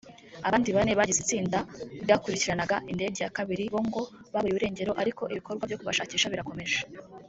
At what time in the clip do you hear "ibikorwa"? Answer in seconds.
5.33-5.63